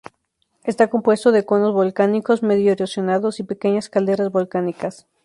Está 0.63 0.87
compuesto 0.89 1.31
de 1.31 1.45
conos 1.45 1.75
volcánicos 1.75 2.41
medio 2.41 2.71
erosionados 2.71 3.39
y 3.39 3.43
pequeñas 3.43 3.87
calderas 3.87 4.31
volcánicas. 4.31 5.05